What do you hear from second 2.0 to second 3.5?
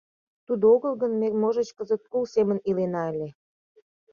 кул семын илена ыле.